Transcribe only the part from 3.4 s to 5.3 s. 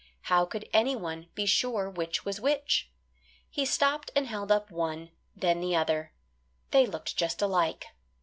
He stopped and held up one,